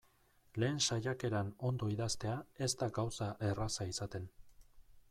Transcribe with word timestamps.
Lehen 0.61 0.79
saiakeran 0.87 1.51
ondo 1.69 1.91
idaztea 1.97 2.39
ez 2.69 2.71
da 2.81 2.89
gauza 2.97 3.31
erraza 3.51 3.89
izaten. 3.93 4.29